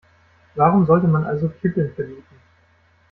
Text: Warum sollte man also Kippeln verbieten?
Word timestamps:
Warum 0.55 0.87
sollte 0.87 1.07
man 1.07 1.25
also 1.25 1.47
Kippeln 1.47 1.93
verbieten? 1.93 2.37